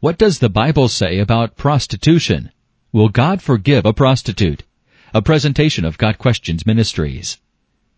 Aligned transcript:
What 0.00 0.16
does 0.16 0.38
the 0.38 0.48
Bible 0.48 0.88
say 0.88 1.18
about 1.18 1.58
prostitution? 1.58 2.52
Will 2.90 3.10
God 3.10 3.42
forgive 3.42 3.84
a 3.84 3.92
prostitute? 3.92 4.62
A 5.12 5.20
presentation 5.20 5.84
of 5.84 5.98
Got 5.98 6.16
Questions 6.16 6.64
Ministries. 6.64 7.36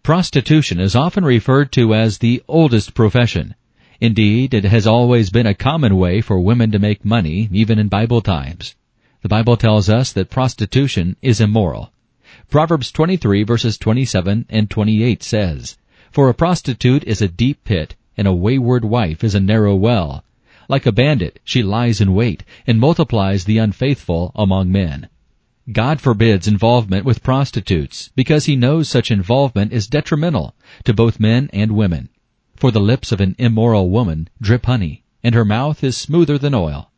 Prostitution 0.02 0.80
is 0.80 0.96
often 0.96 1.24
referred 1.24 1.70
to 1.70 1.94
as 1.94 2.18
the 2.18 2.42
oldest 2.48 2.94
profession. 2.94 3.54
Indeed, 4.00 4.52
it 4.52 4.64
has 4.64 4.84
always 4.84 5.30
been 5.30 5.46
a 5.46 5.54
common 5.54 5.96
way 5.96 6.20
for 6.20 6.40
women 6.40 6.72
to 6.72 6.80
make 6.80 7.04
money, 7.04 7.48
even 7.52 7.78
in 7.78 7.86
Bible 7.86 8.20
times. 8.20 8.74
The 9.22 9.28
Bible 9.28 9.56
tells 9.56 9.88
us 9.88 10.10
that 10.10 10.28
prostitution 10.28 11.14
is 11.22 11.40
immoral. 11.40 11.92
Proverbs 12.50 12.90
23 12.90 13.44
verses 13.44 13.78
27 13.78 14.46
and 14.48 14.68
28 14.68 15.22
says, 15.22 15.78
For 16.10 16.28
a 16.28 16.34
prostitute 16.34 17.04
is 17.04 17.22
a 17.22 17.28
deep 17.28 17.62
pit, 17.62 17.94
and 18.16 18.26
a 18.26 18.34
wayward 18.34 18.84
wife 18.84 19.22
is 19.22 19.36
a 19.36 19.40
narrow 19.40 19.76
well. 19.76 20.24
Like 20.68 20.86
a 20.86 20.92
bandit, 20.92 21.40
she 21.44 21.62
lies 21.62 22.00
in 22.00 22.14
wait, 22.14 22.44
and 22.66 22.78
multiplies 22.78 23.44
the 23.44 23.58
unfaithful 23.58 24.32
among 24.34 24.70
men. 24.70 25.08
God 25.70 26.00
forbids 26.00 26.48
involvement 26.48 27.04
with 27.04 27.22
prostitutes 27.22 28.10
because 28.16 28.46
he 28.46 28.56
knows 28.56 28.88
such 28.88 29.10
involvement 29.10 29.72
is 29.72 29.86
detrimental 29.86 30.54
to 30.84 30.92
both 30.92 31.20
men 31.20 31.48
and 31.52 31.72
women. 31.72 32.08
For 32.56 32.70
the 32.70 32.80
lips 32.80 33.12
of 33.12 33.20
an 33.20 33.36
immoral 33.38 33.88
woman 33.90 34.28
drip 34.40 34.66
honey, 34.66 35.04
and 35.22 35.34
her 35.34 35.44
mouth 35.44 35.84
is 35.84 35.96
smoother 35.96 36.36
than 36.36 36.54
oil. 36.54 36.90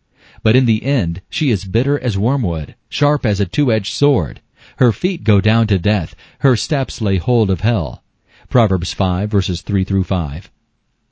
But 0.42 0.56
in 0.56 0.66
the 0.66 0.82
end 0.84 1.22
she 1.28 1.50
is 1.50 1.64
bitter 1.64 1.98
as 1.98 2.18
wormwood, 2.18 2.74
sharp 2.88 3.26
as 3.26 3.40
a 3.40 3.46
two-edged 3.46 3.92
sword. 3.92 4.40
Her 4.76 4.92
feet 4.92 5.24
go 5.24 5.40
down 5.40 5.66
to 5.66 5.78
death, 5.78 6.14
her 6.38 6.56
steps 6.56 7.00
lay 7.00 7.18
hold 7.18 7.50
of 7.50 7.60
hell. 7.60 8.02
Proverbs 8.48 8.92
5 8.92 9.30
verses 9.30 9.62
3 9.62 9.84
through 9.84 10.04
5. 10.04 10.50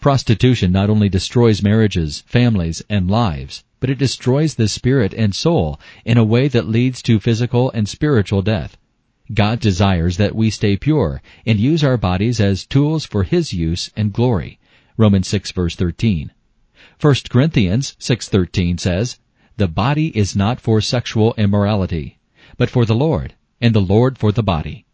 Prostitution 0.02 0.72
not 0.72 0.90
only 0.90 1.08
destroys 1.08 1.62
marriages, 1.62 2.24
families, 2.26 2.82
and 2.90 3.08
lives, 3.08 3.62
but 3.78 3.88
it 3.88 3.98
destroys 3.98 4.56
the 4.56 4.66
spirit 4.66 5.14
and 5.14 5.32
soul 5.32 5.78
in 6.04 6.18
a 6.18 6.24
way 6.24 6.48
that 6.48 6.68
leads 6.68 7.00
to 7.02 7.20
physical 7.20 7.70
and 7.70 7.88
spiritual 7.88 8.42
death. 8.42 8.76
God 9.32 9.60
desires 9.60 10.16
that 10.16 10.34
we 10.34 10.50
stay 10.50 10.76
pure 10.76 11.22
and 11.46 11.60
use 11.60 11.84
our 11.84 11.96
bodies 11.96 12.40
as 12.40 12.66
tools 12.66 13.06
for 13.06 13.22
His 13.22 13.52
use 13.52 13.92
and 13.96 14.12
glory. 14.12 14.58
Romans 14.96 15.28
6 15.28 15.52
verse 15.52 15.76
13. 15.76 16.32
1 17.00 17.14
Corinthians 17.30 17.94
6:13 18.00 18.78
says, 18.78 19.20
"The 19.56 19.68
body 19.68 20.08
is 20.18 20.34
not 20.34 20.60
for 20.60 20.80
sexual 20.80 21.32
immorality, 21.38 22.18
but 22.56 22.70
for 22.70 22.84
the 22.84 22.96
Lord, 22.96 23.34
and 23.60 23.72
the 23.72 23.80
Lord 23.80 24.18
for 24.18 24.32
the 24.32 24.42
body." 24.42 24.84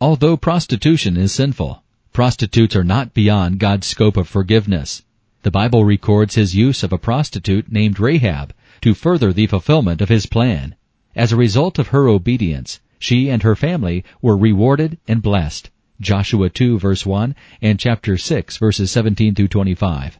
Although 0.00 0.36
prostitution 0.36 1.16
is 1.16 1.30
sinful, 1.30 1.84
prostitutes 2.18 2.74
are 2.74 2.82
not 2.82 3.14
beyond 3.14 3.60
God's 3.60 3.86
scope 3.86 4.16
of 4.16 4.26
forgiveness. 4.26 5.04
The 5.44 5.52
Bible 5.52 5.84
records 5.84 6.34
his 6.34 6.52
use 6.52 6.82
of 6.82 6.92
a 6.92 6.98
prostitute 6.98 7.70
named 7.70 8.00
Rahab 8.00 8.52
to 8.80 8.92
further 8.92 9.32
the 9.32 9.46
fulfillment 9.46 10.00
of 10.00 10.08
his 10.08 10.26
plan. 10.26 10.74
As 11.14 11.30
a 11.30 11.36
result 11.36 11.78
of 11.78 11.94
her 11.94 12.08
obedience, 12.08 12.80
she 12.98 13.30
and 13.30 13.44
her 13.44 13.54
family 13.54 14.02
were 14.20 14.36
rewarded 14.36 14.98
and 15.06 15.22
blessed. 15.22 15.70
Joshua 16.00 16.50
2 16.50 16.80
verse 16.80 17.06
1 17.06 17.36
and 17.62 17.78
chapter 17.78 18.16
6 18.16 18.56
verses 18.56 18.90
17 18.90 19.36
through 19.36 19.46
25. 19.46 20.18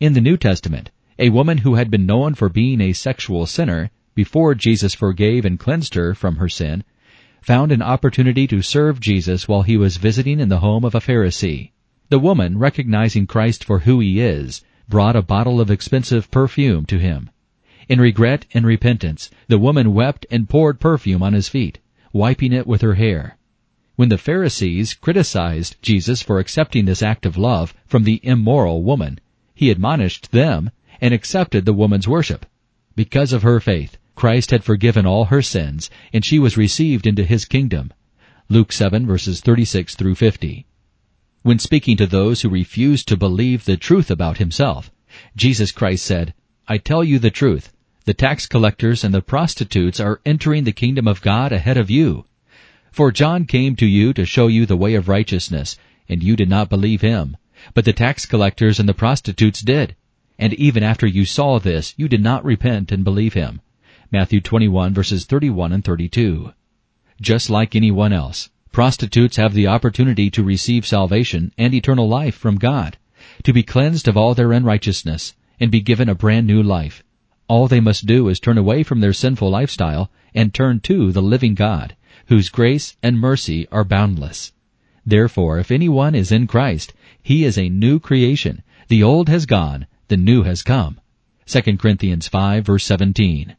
In 0.00 0.14
the 0.14 0.20
New 0.20 0.36
Testament, 0.36 0.90
a 1.20 1.30
woman 1.30 1.58
who 1.58 1.76
had 1.76 1.88
been 1.88 2.04
known 2.04 2.34
for 2.34 2.48
being 2.48 2.80
a 2.80 2.92
sexual 2.92 3.46
sinner 3.46 3.92
before 4.16 4.56
Jesus 4.56 4.92
forgave 4.92 5.44
and 5.44 5.60
cleansed 5.60 5.94
her 5.94 6.16
from 6.16 6.34
her 6.38 6.48
sin, 6.48 6.82
found 7.40 7.72
an 7.72 7.82
opportunity 7.82 8.46
to 8.46 8.62
serve 8.62 9.00
Jesus 9.00 9.48
while 9.48 9.62
he 9.62 9.76
was 9.76 9.96
visiting 9.96 10.40
in 10.40 10.48
the 10.48 10.60
home 10.60 10.84
of 10.84 10.94
a 10.94 11.00
Pharisee. 11.00 11.70
The 12.08 12.18
woman, 12.18 12.58
recognizing 12.58 13.26
Christ 13.26 13.64
for 13.64 13.80
who 13.80 14.00
he 14.00 14.20
is, 14.20 14.62
brought 14.88 15.16
a 15.16 15.22
bottle 15.22 15.60
of 15.60 15.70
expensive 15.70 16.30
perfume 16.30 16.86
to 16.86 16.98
him. 16.98 17.28
In 17.88 18.00
regret 18.00 18.46
and 18.54 18.64
repentance, 18.64 19.30
the 19.48 19.58
woman 19.58 19.92
wept 19.92 20.24
and 20.30 20.48
poured 20.48 20.80
perfume 20.80 21.22
on 21.22 21.34
his 21.34 21.48
feet, 21.48 21.78
wiping 22.12 22.52
it 22.52 22.66
with 22.66 22.80
her 22.80 22.94
hair. 22.94 23.36
When 23.96 24.08
the 24.08 24.16
Pharisees 24.16 24.94
criticized 24.94 25.76
Jesus 25.82 26.22
for 26.22 26.38
accepting 26.38 26.86
this 26.86 27.02
act 27.02 27.26
of 27.26 27.36
love 27.36 27.74
from 27.86 28.04
the 28.04 28.20
immoral 28.22 28.82
woman, 28.82 29.18
he 29.54 29.70
admonished 29.70 30.30
them 30.30 30.70
and 31.00 31.12
accepted 31.12 31.64
the 31.66 31.72
woman's 31.74 32.08
worship. 32.08 32.46
Because 32.96 33.32
of 33.34 33.42
her 33.42 33.60
faith, 33.60 33.97
Christ 34.18 34.50
had 34.50 34.64
forgiven 34.64 35.06
all 35.06 35.26
her 35.26 35.40
sins, 35.40 35.90
and 36.12 36.24
she 36.24 36.40
was 36.40 36.56
received 36.56 37.06
into 37.06 37.22
his 37.22 37.44
kingdom. 37.44 37.92
Luke 38.48 38.72
7 38.72 39.06
verses 39.06 39.40
36 39.40 39.94
through 39.94 40.16
50. 40.16 40.66
When 41.42 41.60
speaking 41.60 41.96
to 41.98 42.06
those 42.08 42.42
who 42.42 42.48
refused 42.48 43.06
to 43.06 43.16
believe 43.16 43.64
the 43.64 43.76
truth 43.76 44.10
about 44.10 44.38
himself, 44.38 44.90
Jesus 45.36 45.70
Christ 45.70 46.04
said, 46.04 46.34
I 46.66 46.78
tell 46.78 47.04
you 47.04 47.20
the 47.20 47.30
truth. 47.30 47.72
The 48.06 48.12
tax 48.12 48.48
collectors 48.48 49.04
and 49.04 49.14
the 49.14 49.22
prostitutes 49.22 50.00
are 50.00 50.20
entering 50.26 50.64
the 50.64 50.72
kingdom 50.72 51.06
of 51.06 51.22
God 51.22 51.52
ahead 51.52 51.76
of 51.76 51.88
you. 51.88 52.24
For 52.90 53.12
John 53.12 53.44
came 53.44 53.76
to 53.76 53.86
you 53.86 54.12
to 54.14 54.26
show 54.26 54.48
you 54.48 54.66
the 54.66 54.76
way 54.76 54.94
of 54.94 55.06
righteousness, 55.06 55.78
and 56.08 56.24
you 56.24 56.34
did 56.34 56.48
not 56.48 56.68
believe 56.68 57.02
him. 57.02 57.36
But 57.72 57.84
the 57.84 57.92
tax 57.92 58.26
collectors 58.26 58.80
and 58.80 58.88
the 58.88 58.94
prostitutes 58.94 59.60
did. 59.60 59.94
And 60.40 60.54
even 60.54 60.82
after 60.82 61.06
you 61.06 61.24
saw 61.24 61.60
this, 61.60 61.94
you 61.96 62.08
did 62.08 62.20
not 62.20 62.44
repent 62.44 62.90
and 62.90 63.04
believe 63.04 63.34
him. 63.34 63.60
Matthew 64.10 64.40
21 64.40 64.94
verses 64.94 65.26
31 65.26 65.70
and 65.70 65.84
32. 65.84 66.54
Just 67.20 67.50
like 67.50 67.76
anyone 67.76 68.10
else, 68.10 68.48
Prostitutes 68.72 69.36
have 69.36 69.52
the 69.52 69.66
opportunity 69.66 70.30
to 70.30 70.42
receive 70.42 70.86
salvation 70.86 71.52
and 71.58 71.74
eternal 71.74 72.08
life 72.08 72.34
from 72.34 72.56
God, 72.56 72.96
to 73.42 73.52
be 73.52 73.62
cleansed 73.62 74.08
of 74.08 74.16
all 74.16 74.34
their 74.34 74.52
unrighteousness, 74.52 75.34
and 75.60 75.70
be 75.70 75.82
given 75.82 76.08
a 76.08 76.14
brand 76.14 76.46
new 76.46 76.62
life. 76.62 77.02
All 77.48 77.68
they 77.68 77.80
must 77.80 78.06
do 78.06 78.28
is 78.28 78.40
turn 78.40 78.56
away 78.56 78.82
from 78.82 79.00
their 79.00 79.12
sinful 79.12 79.50
lifestyle 79.50 80.10
and 80.34 80.54
turn 80.54 80.80
to 80.80 81.12
the 81.12 81.20
living 81.20 81.54
God, 81.54 81.94
whose 82.28 82.48
grace 82.48 82.96
and 83.02 83.18
mercy 83.18 83.68
are 83.68 83.84
boundless. 83.84 84.52
Therefore, 85.04 85.58
if 85.58 85.70
anyone 85.70 86.14
is 86.14 86.32
in 86.32 86.46
Christ, 86.46 86.94
he 87.22 87.44
is 87.44 87.58
a 87.58 87.68
new 87.68 88.00
creation. 88.00 88.62
The 88.88 89.02
old 89.02 89.28
has 89.28 89.44
gone, 89.44 89.86
the 90.08 90.16
new 90.16 90.44
has 90.44 90.62
come. 90.62 90.98
2 91.44 91.76
Corinthians 91.76 92.26
5 92.26 92.64
verse 92.64 92.84
17. 92.84 93.54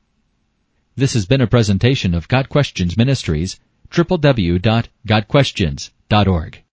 This 1.00 1.14
has 1.14 1.26
been 1.26 1.40
a 1.40 1.48
presentation 1.48 2.14
of 2.14 2.28
Got 2.28 2.50
Questions 2.50 2.98
Ministries, 2.98 3.58
www.gotquestions.org. 3.90 6.64